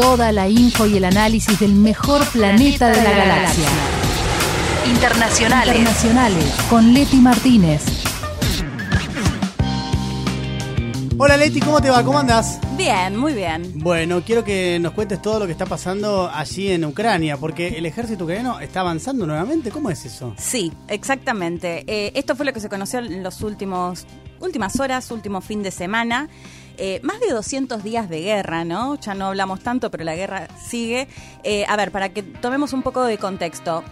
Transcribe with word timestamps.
Toda 0.00 0.32
la 0.32 0.48
info 0.48 0.86
y 0.86 0.96
el 0.96 1.04
análisis 1.04 1.60
del 1.60 1.74
mejor 1.74 2.26
planeta, 2.30 2.88
de 2.88 3.02
la, 3.02 3.10
galaxia. 3.10 3.68
Internacionales. 4.86 5.76
Internacionales. 5.76 6.54
Con 6.70 6.94
Leti 6.94 7.18
Martínez. 7.18 7.84
Hola 11.18 11.36
Leti, 11.36 11.60
¿cómo 11.60 11.82
te 11.82 11.90
va? 11.90 12.02
¿Cómo 12.02 12.18
andas? 12.18 12.58
Bien, 12.78 13.14
muy 13.14 13.34
bien. 13.34 13.72
Bueno, 13.74 14.22
quiero 14.24 14.42
que 14.42 14.78
nos 14.80 14.94
cuentes 14.94 15.20
todo 15.20 15.40
lo 15.40 15.44
que 15.44 15.52
está 15.52 15.66
pasando 15.66 16.30
allí 16.32 16.70
en 16.70 16.86
Ucrania, 16.86 17.36
porque 17.36 17.68
el 17.68 17.84
ejército 17.84 18.24
ucraniano 18.24 18.58
está 18.58 18.80
avanzando 18.80 19.26
nuevamente. 19.26 19.70
¿Cómo 19.70 19.90
es 19.90 20.06
eso? 20.06 20.34
Sí, 20.38 20.72
exactamente. 20.88 21.84
Eh, 21.86 22.12
esto 22.14 22.34
fue 22.36 22.46
lo 22.46 22.54
que 22.54 22.60
se 22.60 22.70
conoció 22.70 23.00
en 23.00 23.22
los 23.22 23.42
últimos 23.42 24.06
últimas 24.40 24.80
horas, 24.80 25.10
último 25.10 25.42
fin 25.42 25.62
de 25.62 25.70
semana. 25.70 26.30
Eh, 26.82 26.98
más 27.02 27.20
de 27.20 27.28
200 27.28 27.84
días 27.84 28.08
de 28.08 28.22
guerra, 28.22 28.64
¿no? 28.64 28.98
Ya 28.98 29.14
no 29.14 29.26
hablamos 29.26 29.60
tanto, 29.60 29.90
pero 29.90 30.02
la 30.02 30.16
guerra 30.16 30.48
sigue. 30.58 31.08
Eh, 31.44 31.66
a 31.68 31.76
ver, 31.76 31.92
para 31.92 32.08
que 32.08 32.22
tomemos 32.22 32.72
un 32.72 32.82
poco 32.82 33.04
de 33.04 33.18
contexto. 33.18 33.84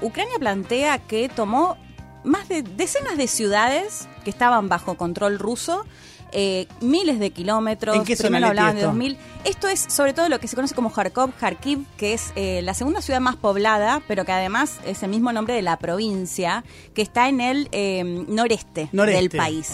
Ucrania 0.00 0.38
plantea 0.38 1.00
que 1.00 1.28
tomó 1.28 1.76
más 2.22 2.48
de 2.48 2.62
decenas 2.62 3.16
de 3.16 3.26
ciudades 3.26 4.08
que 4.22 4.30
estaban 4.30 4.68
bajo 4.68 4.96
control 4.96 5.40
ruso 5.40 5.84
eh, 6.32 6.66
miles 6.80 7.18
de 7.18 7.30
kilómetros. 7.30 7.94
¿En 7.94 8.04
qué 8.04 8.16
zona 8.16 8.46
hablaban 8.46 8.74
de 8.74 8.82
2000. 8.82 9.18
Esto 9.44 9.68
es 9.68 9.80
sobre 9.80 10.14
todo 10.14 10.28
lo 10.28 10.40
que 10.40 10.48
se 10.48 10.56
conoce 10.56 10.74
como 10.74 10.90
Kharkov, 10.90 11.32
Kharkiv, 11.38 11.84
que 11.96 12.14
es 12.14 12.32
eh, 12.36 12.62
la 12.62 12.74
segunda 12.74 13.02
ciudad 13.02 13.20
más 13.20 13.36
poblada, 13.36 14.02
pero 14.08 14.24
que 14.24 14.32
además 14.32 14.80
es 14.86 15.02
el 15.02 15.10
mismo 15.10 15.32
nombre 15.32 15.54
de 15.54 15.62
la 15.62 15.78
provincia, 15.78 16.64
que 16.94 17.02
está 17.02 17.28
en 17.28 17.40
el 17.40 17.68
eh, 17.72 18.02
noreste, 18.28 18.88
del 18.92 19.30
país. 19.30 19.72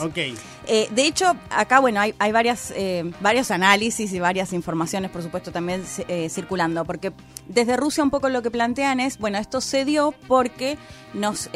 De 0.69 1.07
hecho, 1.07 1.35
acá, 1.51 1.81
bueno, 1.81 2.01
hay, 2.01 2.15
hay 2.19 2.31
varias, 2.31 2.75
varios 3.21 3.51
análisis 3.51 4.13
y 4.13 4.21
varias 4.21 4.53
informaciones, 4.53 5.11
por 5.11 5.23
supuesto, 5.23 5.51
también 5.51 5.83
circulando, 6.29 6.85
porque 6.85 7.13
desde 7.49 7.77
Rusia 7.77 8.05
un 8.05 8.11
poco 8.11 8.29
lo 8.29 8.43
que 8.43 8.51
plantean 8.51 9.01
es, 9.01 9.19
bueno, 9.19 9.39
esto 9.39 9.61
se 9.63 9.85
dio 9.85 10.13
porque 10.27 10.77
nos 11.15 11.49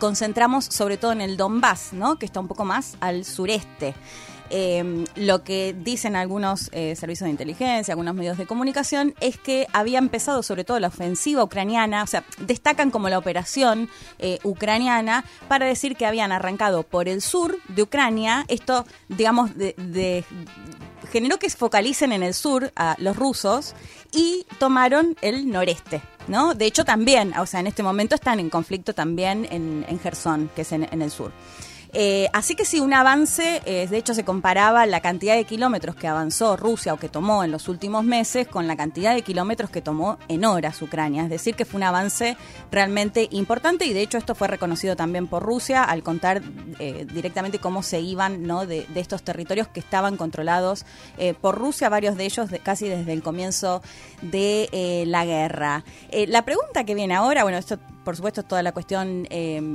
concentramos 0.00 0.64
sobre 0.64 0.96
todo 0.96 1.12
en 1.12 1.20
el 1.20 1.36
Donbass, 1.36 1.92
¿no? 1.92 2.18
Que 2.18 2.26
está 2.26 2.40
un 2.40 2.48
poco 2.48 2.64
más 2.64 2.96
al 3.00 3.24
sureste. 3.24 3.94
Eh, 4.50 5.04
lo 5.16 5.42
que 5.42 5.74
dicen 5.78 6.16
algunos 6.16 6.68
eh, 6.72 6.94
servicios 6.96 7.26
de 7.26 7.30
inteligencia, 7.30 7.92
algunos 7.92 8.14
medios 8.14 8.38
de 8.38 8.46
comunicación, 8.46 9.14
es 9.20 9.38
que 9.38 9.66
había 9.72 9.98
empezado 9.98 10.42
sobre 10.42 10.64
todo 10.64 10.78
la 10.80 10.88
ofensiva 10.88 11.42
ucraniana, 11.42 12.02
o 12.02 12.06
sea, 12.06 12.24
destacan 12.38 12.90
como 12.90 13.08
la 13.08 13.18
operación 13.18 13.88
eh, 14.18 14.38
ucraniana 14.44 15.24
para 15.48 15.66
decir 15.66 15.96
que 15.96 16.06
habían 16.06 16.32
arrancado 16.32 16.82
por 16.82 17.08
el 17.08 17.22
sur 17.22 17.58
de 17.68 17.82
Ucrania, 17.82 18.44
esto, 18.48 18.86
digamos, 19.08 19.50
de, 19.56 20.24
generó 21.10 21.38
que 21.38 21.48
se 21.48 21.56
focalicen 21.56 22.12
en 22.12 22.22
el 22.22 22.34
sur 22.34 22.72
a 22.76 22.96
los 22.98 23.16
rusos 23.16 23.74
y 24.12 24.46
tomaron 24.58 25.16
el 25.22 25.50
noreste. 25.50 26.02
¿No? 26.26 26.54
De 26.54 26.64
hecho, 26.64 26.86
también, 26.86 27.36
o 27.36 27.44
sea, 27.44 27.60
en 27.60 27.66
este 27.66 27.82
momento 27.82 28.14
están 28.14 28.40
en 28.40 28.48
conflicto 28.48 28.94
también 28.94 29.46
en, 29.50 29.84
en 29.86 30.00
Gerson, 30.00 30.50
que 30.56 30.62
es 30.62 30.72
en 30.72 31.02
el 31.02 31.10
sur. 31.10 31.32
Eh, 31.96 32.28
así 32.32 32.56
que 32.56 32.64
sí, 32.64 32.80
un 32.80 32.92
avance, 32.92 33.62
eh, 33.66 33.86
de 33.86 33.96
hecho 33.96 34.14
se 34.14 34.24
comparaba 34.24 34.84
la 34.84 34.98
cantidad 34.98 35.36
de 35.36 35.44
kilómetros 35.44 35.94
que 35.94 36.08
avanzó 36.08 36.56
Rusia 36.56 36.92
o 36.92 36.96
que 36.96 37.08
tomó 37.08 37.44
en 37.44 37.52
los 37.52 37.68
últimos 37.68 38.02
meses 38.02 38.48
con 38.48 38.66
la 38.66 38.76
cantidad 38.76 39.14
de 39.14 39.22
kilómetros 39.22 39.70
que 39.70 39.80
tomó 39.80 40.18
en 40.26 40.44
horas 40.44 40.82
Ucrania. 40.82 41.22
Es 41.22 41.30
decir, 41.30 41.54
que 41.54 41.64
fue 41.64 41.78
un 41.78 41.84
avance 41.84 42.36
realmente 42.72 43.28
importante 43.30 43.86
y 43.86 43.92
de 43.92 44.02
hecho 44.02 44.18
esto 44.18 44.34
fue 44.34 44.48
reconocido 44.48 44.96
también 44.96 45.28
por 45.28 45.44
Rusia 45.44 45.84
al 45.84 46.02
contar 46.02 46.42
eh, 46.80 47.06
directamente 47.14 47.60
cómo 47.60 47.84
se 47.84 48.00
iban 48.00 48.42
¿no? 48.42 48.66
de, 48.66 48.88
estos 48.96 49.22
territorios 49.22 49.68
que 49.68 49.78
estaban 49.78 50.16
controlados 50.16 50.84
por 51.40 51.56
Rusia, 51.56 51.88
varios 51.88 52.16
de 52.16 52.24
ellos 52.24 52.48
casi 52.62 52.88
desde 52.88 53.12
el 53.12 53.22
comienzo 53.22 53.82
de 54.22 55.04
la 55.06 55.24
guerra. 55.24 55.84
la 56.10 56.44
pregunta 56.44 56.84
que 56.84 56.94
viene 56.94 57.14
ahora, 57.14 57.42
bueno, 57.42 57.58
esto 57.58 57.78
por 58.04 58.16
supuesto 58.16 58.40
es 58.40 58.48
toda 58.48 58.62
la 58.62 58.72
cuestión 58.72 59.28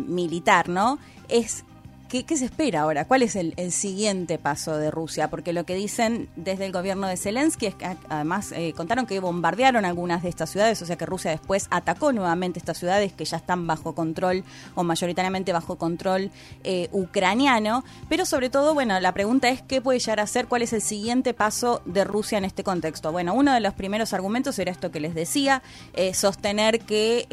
militar, 0.07 0.69
¿no? 0.69 0.99
Es 1.27 1.63
¿Qué, 2.09 2.25
se 2.35 2.45
espera 2.45 2.81
ahora? 2.81 3.05
¿Cuál 3.05 3.21
es 3.21 3.35
el, 3.35 3.53
siguiente 3.71 4.39
paso 4.39 4.75
de 4.77 4.89
Rusia? 4.89 5.29
Porque 5.29 5.53
lo 5.53 5.63
que 5.63 5.75
dicen 5.75 6.27
desde 6.35 6.65
el 6.65 6.71
gobierno 6.71 7.05
de 7.05 7.15
Zelensky 7.17 7.67
es 7.67 7.75
que 7.75 7.85
además 8.09 8.51
eh, 8.51 8.73
contaron 8.75 9.05
que 9.05 9.19
bombardearon 9.19 9.85
algunas 9.85 10.23
de 10.23 10.29
estas 10.29 10.49
ciudades, 10.49 10.81
o 10.81 10.87
sea 10.87 10.97
que 10.97 11.05
Rusia 11.05 11.29
después 11.29 11.67
atacó 11.69 12.11
nuevamente 12.11 12.57
estas 12.57 12.79
ciudades 12.79 13.13
que 13.13 13.25
ya 13.25 13.37
están 13.37 13.67
bajo 13.67 13.93
control 13.93 14.43
o 14.73 14.83
mayoritariamente 14.83 15.53
bajo 15.53 15.77
control 15.77 16.31
eh, 16.63 16.89
ucraniano. 16.91 17.83
Pero 18.09 18.25
sobre 18.25 18.49
todo, 18.49 18.73
bueno, 18.73 18.99
la 18.99 19.13
pregunta 19.13 19.49
es 19.49 19.61
qué 19.61 19.79
puede 19.79 19.99
llegar 19.99 20.19
a 20.19 20.25
ser, 20.25 20.47
cuál 20.47 20.63
es 20.63 20.73
el 20.73 20.81
siguiente 20.81 21.35
paso 21.35 21.83
de 21.85 22.05
Rusia 22.05 22.39
en 22.39 22.45
este 22.45 22.63
contexto. 22.63 23.11
Bueno, 23.11 23.35
uno 23.35 23.53
de 23.53 23.59
los 23.59 23.75
primeros 23.75 24.13
argumentos 24.13 24.57
era 24.57 24.71
esto 24.71 24.89
que 24.89 24.99
les 24.99 25.13
decía, 25.13 25.61
eh, 25.93 26.15
sostener 26.15 26.79
que 26.79 27.27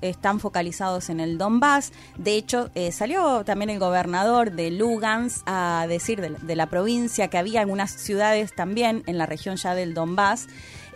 están 0.00 0.40
focalizados 0.40 1.10
en 1.10 1.20
el 1.20 1.36
Donbass. 1.36 1.92
De 2.16 2.36
hecho, 2.36 2.70
salió 2.90 3.44
también 3.44 3.68
el 3.68 3.78
de 4.22 4.70
Lugansk 4.70 5.42
a 5.46 5.86
decir 5.88 6.20
de, 6.20 6.56
la 6.56 6.66
provincia 6.66 7.28
que 7.28 7.36
había 7.36 7.60
algunas 7.60 7.90
ciudades 7.90 8.54
también 8.54 9.02
en 9.06 9.18
la 9.18 9.26
región 9.26 9.56
ya 9.56 9.74
del 9.74 9.92
Donbass 9.92 10.46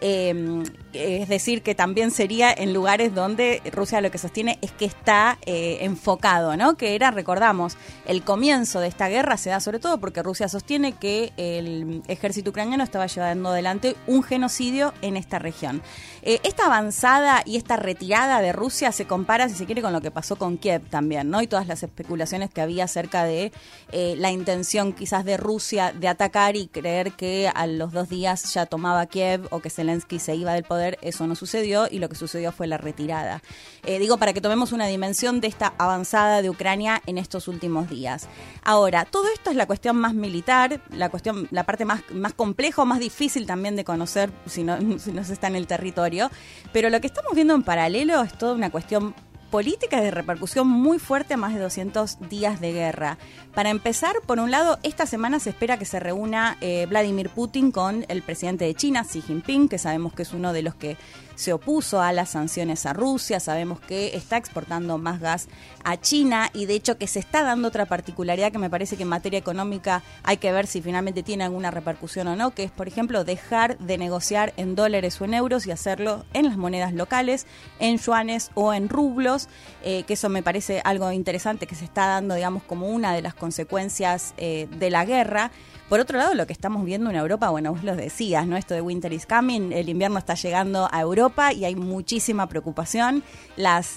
eh, 0.00 0.62
es 0.92 1.28
decir, 1.28 1.62
que 1.62 1.74
también 1.74 2.10
sería 2.10 2.52
en 2.52 2.72
lugares 2.72 3.14
donde 3.14 3.62
Rusia 3.72 4.00
lo 4.00 4.10
que 4.10 4.18
sostiene 4.18 4.58
es 4.62 4.72
que 4.72 4.84
está 4.84 5.38
eh, 5.44 5.78
enfocado, 5.82 6.56
¿no? 6.56 6.76
Que 6.76 6.94
era, 6.94 7.10
recordamos, 7.10 7.76
el 8.06 8.22
comienzo 8.22 8.80
de 8.80 8.88
esta 8.88 9.08
guerra 9.08 9.36
se 9.36 9.50
da 9.50 9.60
sobre 9.60 9.78
todo 9.78 9.98
porque 9.98 10.22
Rusia 10.22 10.48
sostiene 10.48 10.92
que 10.92 11.32
el 11.36 12.02
ejército 12.08 12.50
ucraniano 12.50 12.84
estaba 12.84 13.06
llevando 13.06 13.50
adelante 13.50 13.96
un 14.06 14.22
genocidio 14.22 14.94
en 15.02 15.16
esta 15.16 15.38
región. 15.38 15.82
Eh, 16.22 16.40
esta 16.42 16.66
avanzada 16.66 17.42
y 17.44 17.56
esta 17.56 17.76
retirada 17.76 18.40
de 18.40 18.52
Rusia 18.52 18.92
se 18.92 19.06
compara, 19.06 19.48
si 19.48 19.54
se 19.54 19.66
quiere, 19.66 19.82
con 19.82 19.92
lo 19.92 20.00
que 20.00 20.10
pasó 20.10 20.36
con 20.36 20.58
Kiev 20.58 20.82
también, 20.88 21.30
¿no? 21.30 21.42
Y 21.42 21.46
todas 21.46 21.66
las 21.66 21.82
especulaciones 21.82 22.50
que 22.50 22.60
había 22.60 22.84
acerca 22.84 23.24
de 23.24 23.52
la 23.92 24.30
intención 24.30 24.92
quizás 24.92 25.24
de 25.24 25.36
Rusia 25.36 25.92
de 25.92 26.08
atacar 26.08 26.56
y 26.56 26.68
creer 26.68 27.12
que 27.12 27.50
a 27.52 27.66
los 27.66 27.92
dos 27.92 28.08
días 28.08 28.52
ya 28.52 28.66
tomaba 28.66 29.06
Kiev 29.06 29.46
o 29.50 29.60
que 29.60 29.70
Zelensky 29.70 30.18
se 30.18 30.34
iba 30.34 30.52
del 30.52 30.64
poder, 30.64 30.87
eso 31.02 31.26
no 31.26 31.34
sucedió 31.34 31.88
y 31.90 31.98
lo 31.98 32.08
que 32.08 32.14
sucedió 32.14 32.52
fue 32.52 32.66
la 32.66 32.78
retirada. 32.78 33.42
Eh, 33.84 33.98
digo, 33.98 34.16
para 34.16 34.32
que 34.32 34.40
tomemos 34.40 34.72
una 34.72 34.86
dimensión 34.86 35.40
de 35.40 35.48
esta 35.48 35.74
avanzada 35.76 36.40
de 36.40 36.48
Ucrania 36.48 37.02
en 37.06 37.18
estos 37.18 37.48
últimos 37.48 37.90
días. 37.90 38.28
Ahora, 38.62 39.04
todo 39.04 39.24
esto 39.34 39.50
es 39.50 39.56
la 39.56 39.66
cuestión 39.66 39.96
más 39.96 40.14
militar, 40.14 40.80
la 40.90 41.08
cuestión, 41.10 41.48
la 41.50 41.64
parte 41.64 41.84
más, 41.84 42.02
más 42.12 42.32
compleja, 42.32 42.84
más 42.84 43.00
difícil 43.00 43.46
también 43.46 43.76
de 43.76 43.84
conocer 43.84 44.30
si 44.46 44.62
no, 44.62 44.78
si 44.98 45.12
no 45.12 45.24
se 45.24 45.32
está 45.32 45.48
en 45.48 45.56
el 45.56 45.66
territorio, 45.66 46.30
pero 46.72 46.90
lo 46.90 47.00
que 47.00 47.08
estamos 47.08 47.34
viendo 47.34 47.54
en 47.54 47.62
paralelo 47.62 48.22
es 48.22 48.36
toda 48.36 48.54
una 48.54 48.70
cuestión 48.70 49.14
política 49.50 50.00
de 50.00 50.10
repercusión 50.10 50.68
muy 50.68 50.98
fuerte 50.98 51.34
a 51.34 51.36
más 51.36 51.54
de 51.54 51.60
200 51.60 52.28
días 52.28 52.60
de 52.60 52.72
guerra. 52.72 53.18
Para 53.54 53.70
empezar, 53.70 54.14
por 54.26 54.38
un 54.38 54.50
lado, 54.50 54.78
esta 54.82 55.06
semana 55.06 55.40
se 55.40 55.50
espera 55.50 55.78
que 55.78 55.84
se 55.84 56.00
reúna 56.00 56.56
eh, 56.60 56.86
Vladimir 56.86 57.30
Putin 57.30 57.72
con 57.72 58.04
el 58.08 58.22
presidente 58.22 58.64
de 58.64 58.74
China, 58.74 59.04
Xi 59.04 59.22
Jinping, 59.22 59.68
que 59.68 59.78
sabemos 59.78 60.12
que 60.12 60.22
es 60.22 60.32
uno 60.32 60.52
de 60.52 60.62
los 60.62 60.74
que 60.74 60.96
se 61.38 61.52
opuso 61.52 62.00
a 62.02 62.12
las 62.12 62.30
sanciones 62.30 62.84
a 62.84 62.92
Rusia, 62.92 63.38
sabemos 63.38 63.78
que 63.78 64.16
está 64.16 64.36
exportando 64.36 64.98
más 64.98 65.20
gas 65.20 65.48
a 65.84 65.96
China 65.96 66.50
y 66.52 66.66
de 66.66 66.74
hecho 66.74 66.98
que 66.98 67.06
se 67.06 67.20
está 67.20 67.44
dando 67.44 67.68
otra 67.68 67.86
particularidad 67.86 68.50
que 68.50 68.58
me 68.58 68.68
parece 68.68 68.96
que 68.96 69.04
en 69.04 69.08
materia 69.08 69.38
económica 69.38 70.02
hay 70.24 70.38
que 70.38 70.50
ver 70.50 70.66
si 70.66 70.82
finalmente 70.82 71.22
tiene 71.22 71.44
alguna 71.44 71.70
repercusión 71.70 72.26
o 72.26 72.34
no, 72.34 72.50
que 72.50 72.64
es 72.64 72.72
por 72.72 72.88
ejemplo 72.88 73.22
dejar 73.22 73.78
de 73.78 73.98
negociar 73.98 74.52
en 74.56 74.74
dólares 74.74 75.20
o 75.20 75.26
en 75.26 75.34
euros 75.34 75.64
y 75.68 75.70
hacerlo 75.70 76.24
en 76.32 76.46
las 76.46 76.56
monedas 76.56 76.92
locales, 76.92 77.46
en 77.78 77.98
yuanes 77.98 78.50
o 78.54 78.74
en 78.74 78.88
rublos, 78.88 79.37
eh, 79.84 80.02
que 80.04 80.14
eso 80.14 80.28
me 80.28 80.42
parece 80.42 80.80
algo 80.84 81.12
interesante 81.12 81.66
que 81.66 81.74
se 81.74 81.84
está 81.84 82.06
dando 82.06 82.34
digamos 82.34 82.62
como 82.62 82.88
una 82.88 83.12
de 83.12 83.22
las 83.22 83.34
consecuencias 83.34 84.34
eh, 84.36 84.68
de 84.78 84.90
la 84.90 85.04
guerra. 85.04 85.50
Por 85.88 86.00
otro 86.00 86.18
lado, 86.18 86.34
lo 86.34 86.46
que 86.46 86.52
estamos 86.52 86.84
viendo 86.84 87.08
en 87.08 87.16
Europa, 87.16 87.48
bueno, 87.48 87.72
vos 87.72 87.82
lo 87.82 87.96
decías, 87.96 88.46
¿no? 88.46 88.58
Esto 88.58 88.74
de 88.74 88.82
Winter 88.82 89.10
is 89.10 89.24
coming, 89.24 89.72
el 89.72 89.88
invierno 89.88 90.18
está 90.18 90.34
llegando 90.34 90.86
a 90.92 91.00
Europa 91.00 91.54
y 91.54 91.64
hay 91.64 91.76
muchísima 91.76 92.46
preocupación. 92.46 93.22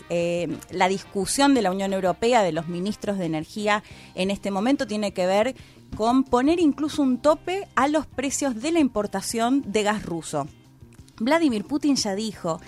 Eh, 0.09 0.57
la 0.69 0.87
discusión 0.87 1.53
de 1.53 1.61
la 1.61 1.71
Unión 1.71 1.91
Europea, 1.91 2.43
de 2.43 2.53
los 2.53 2.69
ministros 2.69 3.17
de 3.17 3.25
energía 3.25 3.83
en 4.15 4.31
este 4.31 4.51
momento, 4.51 4.87
tiene 4.87 5.11
que 5.11 5.25
ver 5.25 5.55
con 5.97 6.23
poner 6.23 6.61
incluso 6.61 7.01
un 7.01 7.17
tope 7.17 7.67
a 7.75 7.89
los 7.89 8.05
precios 8.05 8.61
de 8.61 8.71
la 8.71 8.79
importación 8.79 9.61
de 9.65 9.83
gas 9.83 10.03
ruso. 10.03 10.47
Vladimir 11.21 11.65
Putin 11.65 11.95
ya 11.95 12.15
dijo 12.15 12.59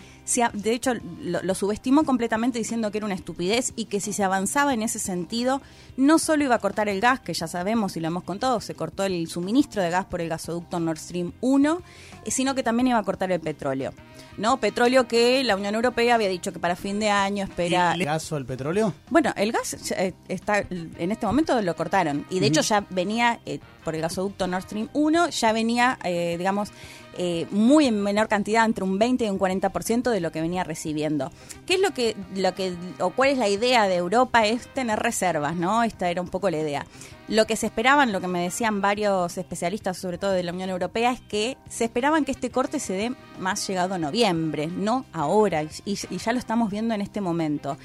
de 0.54 0.74
hecho 0.74 0.94
lo, 1.22 1.56
subestimó 1.56 2.04
completamente 2.06 2.58
diciendo 2.58 2.92
que 2.92 3.00
era 3.00 3.06
una 3.06 3.16
estupidez 3.16 3.74
y 3.76 3.86
que 3.86 4.00
si 4.00 4.14
se 4.14 4.24
avanzaba 4.24 4.74
en 4.74 4.82
ese 4.82 4.98
sentido, 4.98 5.62
no 5.98 6.18
solo 6.18 6.46
iba 6.46 6.56
a 6.56 6.60
cortar 6.60 6.88
el 6.88 7.02
gas, 7.02 7.20
que 7.20 7.34
ya 7.34 7.48
sabemos 7.48 7.98
y 7.98 8.00
lo 8.00 8.08
hemos 8.08 8.24
contado, 8.24 8.62
se 8.62 8.74
cortó 8.74 9.04
el 9.04 9.28
suministro 9.28 9.82
de 9.82 9.90
gas 9.90 10.06
por 10.06 10.22
el 10.22 10.30
gasoducto 10.30 10.80
Nord 10.80 10.98
Stream 10.98 11.34
1, 11.42 11.82
eh, 12.24 12.32
sino 12.32 12.56
que 12.56 12.64
también 12.64 12.88
iba 12.88 12.98
a 12.98 13.04
cortar 13.04 13.32
el 13.32 13.42
petróleo. 13.42 13.94
¿no? 14.38 14.58
Petróleo 14.58 15.08
que 15.08 15.44
la 15.44 15.56
Unión 15.56 15.76
Europea 15.76 16.16
había 16.16 16.30
dicho 16.30 16.54
que 16.54 16.60
para 16.60 16.76
fin 16.76 17.00
de 17.00 17.10
año 17.10 17.44
espera... 17.44 17.94
¿El 17.94 18.06
gas 18.06 18.32
o 18.32 18.38
el 18.38 18.46
petróleo? 18.46 18.94
Bueno, 19.10 19.34
el 19.36 19.52
gas 19.52 19.92
eh, 19.92 20.14
está 20.28 20.60
en 20.70 21.12
este 21.12 21.26
momento 21.26 21.62
lo 21.62 21.76
cortaron 21.76 22.26
y 22.30 22.40
de 22.40 22.48
hecho 22.48 22.62
ya 22.62 22.86
venía 22.90 23.42
eh, 23.46 23.60
por 23.84 23.94
el 23.94 24.02
gasoducto 24.02 24.48
Nord 24.48 24.64
Stream 24.64 24.90
1, 24.94 25.30
ya 25.30 25.52
venía, 25.52 26.00
digamos, 26.04 26.72
eh, 27.18 27.48
muy 27.52 27.86
en 27.86 28.02
menor 28.02 28.28
cantidad, 28.28 28.66
entre 28.66 28.84
un 28.84 28.98
20 28.98 29.26
y 29.26 29.30
un 29.30 29.40
40% 29.40 30.10
de 30.10 30.20
lo 30.20 30.32
que 30.32 30.42
venía 30.42 30.64
recibiendo. 30.64 31.32
¿Qué 31.66 31.76
es 31.76 31.80
lo 31.80 31.92
que, 31.92 32.16
lo 32.36 32.54
que, 32.56 32.74
o 33.00 33.12
cuál 33.12 33.30
es 33.30 33.38
la 33.38 33.50
idea 33.50 33.88
de 33.88 33.96
Europa? 33.96 34.46
Es 34.46 34.68
tener 34.74 35.00
reservas, 35.00 35.56
¿no? 35.56 35.84
Esta 35.84 36.10
era 36.10 36.22
un 36.22 36.30
poco 36.30 36.50
la 36.50 36.58
idea. 36.58 36.86
Lo 37.30 37.46
que 37.46 37.56
se 37.56 37.68
esperaban, 37.68 38.12
lo 38.12 38.20
que 38.20 38.28
me 38.28 38.42
decían 38.42 38.82
varios 38.82 39.38
especialistas, 39.38 39.98
sobre 39.98 40.18
todo 40.18 40.32
de 40.32 40.44
la 40.44 40.52
Unión 40.52 40.70
Europea, 40.70 41.12
es 41.12 41.22
que 41.22 41.58
se 41.70 41.86
esperaban 41.86 42.26
que 42.26 42.32
este 42.32 42.52
corte 42.52 42.80
se 42.80 42.94
dé 42.94 43.14
más 43.40 43.66
llegado 43.66 43.94
a 43.94 43.98
noviembre, 43.98 44.68
no 44.68 45.06
ahora, 45.14 45.64
y, 45.86 45.96
ya 45.96 46.34
lo 46.34 46.40
estamos 46.40 46.70
viendo 46.70 46.94
en 46.94 47.02
este 47.02 47.22
momento. 47.22 47.78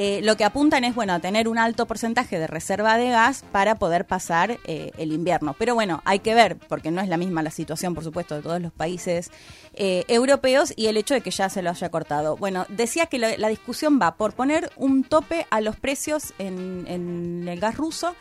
Eh, 0.00 0.20
lo 0.22 0.36
que 0.36 0.44
apuntan 0.44 0.84
es, 0.84 0.94
bueno, 0.94 1.12
a 1.12 1.18
tener 1.18 1.48
un 1.48 1.58
alto 1.58 1.84
porcentaje 1.86 2.38
de 2.38 2.46
reserva 2.46 2.96
de 2.96 3.10
gas 3.10 3.44
para 3.50 3.80
poder 3.80 4.04
pasar 4.04 4.60
eh, 4.64 4.92
el 4.96 5.12
invierno. 5.12 5.56
Pero 5.58 5.74
bueno, 5.74 6.02
hay 6.04 6.20
que 6.20 6.36
ver, 6.36 6.56
porque 6.56 6.92
no 6.92 7.00
es 7.00 7.08
la 7.08 7.16
misma 7.16 7.42
la 7.42 7.50
situación, 7.50 7.96
por 7.96 8.04
supuesto, 8.04 8.36
de 8.36 8.42
todos 8.42 8.62
los 8.62 8.70
países 8.72 9.32
eh, 9.74 10.04
europeos 10.06 10.72
y 10.76 10.86
el 10.86 10.96
hecho 10.98 11.14
de 11.14 11.20
que 11.20 11.32
ya 11.32 11.48
se 11.48 11.62
lo 11.62 11.70
haya 11.70 11.88
cortado. 11.88 12.36
Bueno, 12.36 12.64
decía 12.68 13.06
que 13.06 13.18
la, 13.18 13.48
discusión 13.48 13.98
va 14.00 14.14
por 14.14 14.34
poner 14.34 14.70
un 14.76 15.02
tope 15.02 15.48
a 15.50 15.60
los 15.60 15.74
precios 15.74 16.32
en 16.38 17.48
el 17.48 17.58
gas 17.58 17.76
ruso 17.76 18.14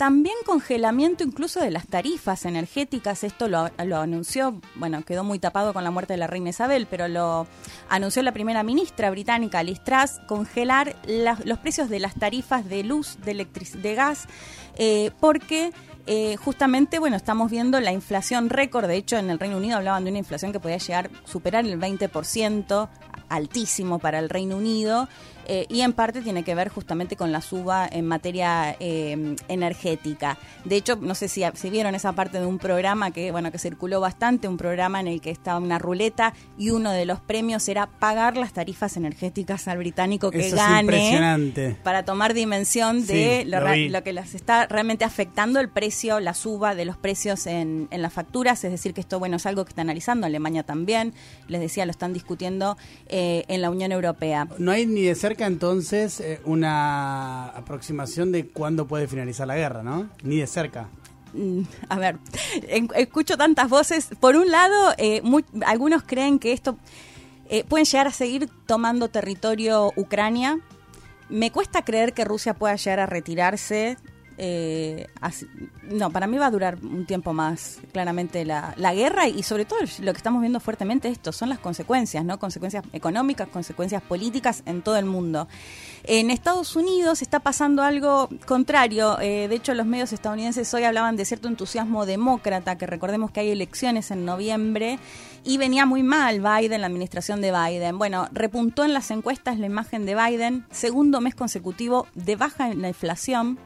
también 0.00 0.36
congelamiento 0.46 1.24
incluso 1.24 1.60
de 1.60 1.70
las 1.70 1.86
tarifas 1.86 2.46
energéticas. 2.46 3.22
Esto 3.22 3.48
lo, 3.48 3.68
anunció, 3.98 4.58
bueno, 4.76 5.04
quedó 5.04 5.24
muy 5.24 5.38
tapado 5.38 5.74
con 5.74 5.84
la 5.84 5.90
muerte 5.90 6.14
de 6.14 6.16
la 6.16 6.26
reina 6.26 6.48
Isabel, 6.48 6.86
pero 6.88 7.06
lo 7.06 7.46
anunció 7.90 8.22
la 8.22 8.32
primera 8.32 8.62
ministra 8.62 9.10
británica, 9.10 9.62
Liz 9.62 9.84
Truss, 9.84 10.12
congelar 10.26 10.96
los 11.44 11.58
precios 11.58 11.90
de 11.90 12.00
las 12.00 12.14
tarifas 12.14 12.66
de 12.66 12.82
luz, 12.82 13.18
de, 13.26 13.46
de 13.74 13.94
gas, 13.94 14.26
eh, 14.78 15.10
porque 15.20 15.70
eh, 16.06 16.36
justamente, 16.36 16.98
bueno, 16.98 17.16
estamos 17.18 17.50
viendo 17.50 17.78
la 17.78 17.92
inflación 17.92 18.48
récord. 18.48 18.86
De 18.86 18.96
hecho, 18.96 19.18
en 19.18 19.28
el 19.28 19.38
Reino 19.38 19.58
Unido 19.58 19.76
hablaban 19.76 20.04
de 20.04 20.10
una 20.12 20.20
inflación 20.20 20.50
que 20.50 20.60
podía 20.60 20.78
llegar 20.78 21.10
a 21.12 21.28
superar 21.28 21.66
el 21.66 21.78
20%, 21.78 22.88
altísimo 23.28 23.98
para 23.98 24.18
el 24.18 24.28
Reino 24.28 24.56
Unido. 24.56 25.08
Eh, 25.52 25.66
y 25.68 25.80
en 25.80 25.92
parte 25.92 26.22
tiene 26.22 26.44
que 26.44 26.54
ver 26.54 26.68
justamente 26.68 27.16
con 27.16 27.32
la 27.32 27.40
suba 27.40 27.88
en 27.90 28.06
materia 28.06 28.76
eh, 28.78 29.34
energética. 29.48 30.38
De 30.64 30.76
hecho, 30.76 30.94
no 30.94 31.16
sé 31.16 31.26
si, 31.26 31.42
si, 31.54 31.70
vieron 31.70 31.96
esa 31.96 32.12
parte 32.12 32.38
de 32.38 32.46
un 32.46 32.60
programa 32.60 33.10
que 33.10 33.32
bueno 33.32 33.50
que 33.50 33.58
circuló 33.58 33.98
bastante, 33.98 34.46
un 34.46 34.56
programa 34.56 35.00
en 35.00 35.08
el 35.08 35.20
que 35.20 35.30
estaba 35.30 35.58
una 35.58 35.80
ruleta 35.80 36.34
y 36.56 36.70
uno 36.70 36.92
de 36.92 37.04
los 37.04 37.18
premios 37.18 37.68
era 37.68 37.88
pagar 37.88 38.36
las 38.36 38.52
tarifas 38.52 38.96
energéticas 38.96 39.66
al 39.66 39.78
británico 39.78 40.30
que 40.30 40.50
gane 40.50 41.76
para 41.82 42.04
tomar 42.04 42.32
dimensión 42.32 43.04
de 43.04 43.44
lo, 43.44 44.04
que 44.04 44.12
las 44.12 44.36
está 44.36 44.68
realmente 44.68 45.04
afectando 45.04 45.58
el 45.58 45.68
precio, 45.68 46.20
la 46.20 46.34
suba 46.34 46.76
de 46.76 46.84
los 46.84 46.96
precios 46.96 47.48
en, 47.48 47.88
en 47.90 48.02
las 48.02 48.12
facturas. 48.12 48.62
Es 48.62 48.70
decir, 48.70 48.94
que 48.94 49.00
esto 49.00 49.18
bueno 49.18 49.38
es 49.38 49.46
algo 49.46 49.64
que 49.64 49.70
está 49.70 49.82
analizando 49.82 50.28
Alemania 50.28 50.62
también. 50.62 51.12
Les 51.48 51.60
decía, 51.60 51.86
lo 51.86 51.90
están 51.90 52.12
discutiendo 52.12 52.78
eh, 53.08 53.44
en 53.48 53.62
la 53.62 53.70
Unión 53.70 53.90
Europea. 53.90 54.46
No 54.58 54.70
hay 54.70 54.86
ni 54.86 55.02
de 55.02 55.16
cerca 55.16 55.39
entonces 55.46 56.20
eh, 56.20 56.40
una 56.44 57.46
aproximación 57.48 58.32
de 58.32 58.48
cuándo 58.48 58.86
puede 58.86 59.06
finalizar 59.08 59.46
la 59.46 59.56
guerra, 59.56 59.82
¿no? 59.82 60.08
Ni 60.22 60.36
de 60.36 60.46
cerca. 60.46 60.88
Mm, 61.32 61.62
a 61.88 61.98
ver, 61.98 62.18
escucho 62.94 63.36
tantas 63.36 63.68
voces. 63.68 64.08
Por 64.18 64.36
un 64.36 64.50
lado, 64.50 64.94
eh, 64.98 65.22
algunos 65.66 66.02
creen 66.02 66.38
que 66.38 66.52
esto 66.52 66.76
eh, 67.48 67.64
pueden 67.64 67.84
llegar 67.84 68.06
a 68.06 68.12
seguir 68.12 68.48
tomando 68.66 69.08
territorio 69.08 69.92
Ucrania. 69.96 70.58
Me 71.28 71.50
cuesta 71.50 71.84
creer 71.84 72.12
que 72.12 72.24
Rusia 72.24 72.54
pueda 72.54 72.76
llegar 72.76 73.00
a 73.00 73.06
retirarse 73.06 73.96
eh, 74.42 75.06
no, 75.82 76.10
para 76.10 76.26
mí 76.26 76.38
va 76.38 76.46
a 76.46 76.50
durar 76.50 76.78
un 76.82 77.04
tiempo 77.04 77.34
más, 77.34 77.78
claramente, 77.92 78.46
la, 78.46 78.72
la, 78.78 78.94
guerra 78.94 79.28
y 79.28 79.42
sobre 79.42 79.66
todo 79.66 79.80
lo 79.80 80.12
que 80.12 80.16
estamos 80.16 80.40
viendo 80.40 80.60
fuertemente 80.60 81.08
esto 81.08 81.30
son 81.30 81.50
las 81.50 81.58
consecuencias, 81.58 82.24
¿no? 82.24 82.38
Consecuencias 82.38 82.82
económicas, 82.94 83.48
consecuencias 83.48 84.02
políticas 84.02 84.62
en 84.64 84.80
todo 84.80 84.96
el 84.96 85.04
mundo. 85.04 85.46
En 86.04 86.30
Estados 86.30 86.74
Unidos 86.74 87.20
está 87.20 87.40
pasando 87.40 87.82
algo 87.82 88.30
contrario. 88.46 89.20
Eh, 89.20 89.46
de 89.46 89.54
hecho, 89.54 89.74
los 89.74 89.84
medios 89.84 90.14
estadounidenses 90.14 90.72
hoy 90.72 90.84
hablaban 90.84 91.16
de 91.16 91.26
cierto 91.26 91.46
entusiasmo 91.46 92.06
demócrata, 92.06 92.78
que 92.78 92.86
recordemos 92.86 93.32
que 93.32 93.40
hay 93.40 93.50
elecciones 93.50 94.10
en 94.10 94.24
noviembre 94.24 94.98
y 95.44 95.58
venía 95.58 95.84
muy 95.84 96.02
mal 96.02 96.40
Biden, 96.40 96.80
la 96.80 96.86
administración 96.86 97.42
de 97.42 97.52
Biden. 97.52 97.98
Bueno, 97.98 98.26
repuntó 98.32 98.84
en 98.84 98.94
las 98.94 99.10
encuestas 99.10 99.58
la 99.58 99.66
imagen 99.66 100.06
de 100.06 100.14
Biden, 100.14 100.64
segundo 100.70 101.20
mes 101.20 101.34
consecutivo 101.34 102.06
de 102.14 102.36
baja 102.36 102.70
en 102.70 102.80
la 102.80 102.88
inflación. 102.88 103.58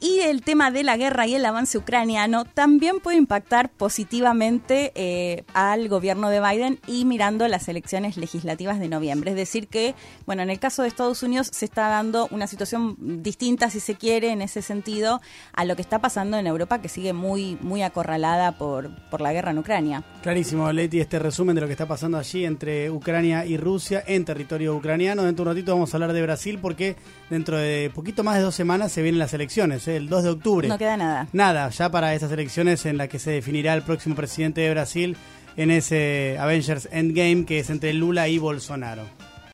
Y 0.00 0.20
el 0.20 0.42
tema 0.42 0.70
de 0.70 0.84
la 0.84 0.96
guerra 0.96 1.26
y 1.26 1.34
el 1.34 1.44
avance 1.44 1.76
ucraniano 1.76 2.44
también 2.44 3.00
puede 3.00 3.16
impactar 3.16 3.68
positivamente 3.68 4.92
eh, 4.94 5.42
al 5.54 5.88
gobierno 5.88 6.30
de 6.30 6.40
Biden 6.40 6.78
y 6.86 7.04
mirando 7.04 7.48
las 7.48 7.68
elecciones 7.68 8.16
legislativas 8.16 8.78
de 8.78 8.88
noviembre. 8.88 9.32
Es 9.32 9.36
decir 9.36 9.66
que, 9.66 9.96
bueno, 10.24 10.42
en 10.42 10.50
el 10.50 10.60
caso 10.60 10.82
de 10.82 10.88
Estados 10.88 11.24
Unidos 11.24 11.50
se 11.52 11.64
está 11.64 11.88
dando 11.88 12.28
una 12.30 12.46
situación 12.46 12.96
distinta, 13.24 13.70
si 13.70 13.80
se 13.80 13.96
quiere, 13.96 14.30
en 14.30 14.40
ese 14.40 14.62
sentido, 14.62 15.20
a 15.52 15.64
lo 15.64 15.74
que 15.74 15.82
está 15.82 15.98
pasando 15.98 16.38
en 16.38 16.46
Europa, 16.46 16.80
que 16.80 16.88
sigue 16.88 17.12
muy, 17.12 17.58
muy 17.60 17.82
acorralada 17.82 18.56
por, 18.56 18.90
por 19.10 19.20
la 19.20 19.32
guerra 19.32 19.50
en 19.50 19.58
Ucrania. 19.58 20.04
Clarísimo, 20.22 20.70
Leti, 20.70 21.00
este 21.00 21.18
resumen 21.18 21.56
de 21.56 21.62
lo 21.62 21.66
que 21.66 21.72
está 21.72 21.86
pasando 21.86 22.18
allí 22.18 22.44
entre 22.44 22.88
Ucrania 22.88 23.44
y 23.44 23.56
Rusia 23.56 24.04
en 24.06 24.24
territorio 24.24 24.76
ucraniano. 24.76 25.24
Dentro 25.24 25.44
de 25.44 25.50
un 25.50 25.56
ratito 25.56 25.72
vamos 25.72 25.92
a 25.92 25.96
hablar 25.96 26.12
de 26.12 26.22
Brasil 26.22 26.60
porque 26.62 26.94
dentro 27.30 27.56
de 27.56 27.90
poquito 27.92 28.22
más 28.22 28.36
de 28.36 28.42
dos 28.42 28.54
semanas 28.54 28.92
se 28.92 29.02
vienen 29.02 29.18
las 29.18 29.34
elecciones 29.34 29.87
el 29.88 30.08
2 30.08 30.22
de 30.22 30.30
octubre. 30.30 30.68
No 30.68 30.78
queda 30.78 30.96
nada. 30.96 31.28
Nada, 31.32 31.68
ya 31.70 31.90
para 31.90 32.14
esas 32.14 32.30
elecciones 32.32 32.86
en 32.86 32.96
las 32.96 33.08
que 33.08 33.18
se 33.18 33.30
definirá 33.30 33.74
el 33.74 33.82
próximo 33.82 34.14
presidente 34.14 34.60
de 34.60 34.70
Brasil 34.70 35.16
en 35.56 35.70
ese 35.70 36.36
Avengers 36.38 36.88
Endgame 36.92 37.44
que 37.44 37.58
es 37.58 37.70
entre 37.70 37.92
Lula 37.92 38.28
y 38.28 38.38
Bolsonaro. 38.38 39.02